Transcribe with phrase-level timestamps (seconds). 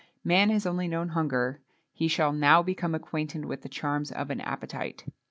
[0.23, 1.61] Man has only known hunger;
[1.93, 5.05] he shall now become acquainted with the charms of an appetite.